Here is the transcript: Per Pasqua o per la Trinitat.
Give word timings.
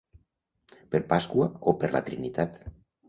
Per 0.95 1.01
Pasqua 1.11 1.49
o 1.73 1.75
per 1.85 1.91
la 1.97 2.05
Trinitat. 2.09 2.59